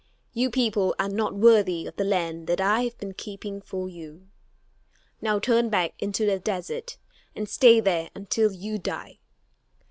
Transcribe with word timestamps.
You 0.33 0.49
people 0.49 0.95
are 0.97 1.07
not 1.09 1.35
worthy 1.35 1.85
of 1.85 1.95
the 1.95 2.03
land 2.03 2.47
that 2.47 2.59
I 2.59 2.85
have 2.85 2.97
been 2.97 3.13
keeping 3.13 3.61
for 3.61 3.87
you. 3.87 4.25
Now 5.21 5.37
turn 5.37 5.69
back 5.69 5.93
into 6.01 6.25
the 6.25 6.39
desert 6.39 6.97
and 7.35 7.47
stay 7.47 7.79
there 7.79 8.09
until 8.15 8.51
you 8.51 8.79
die. 8.79 9.19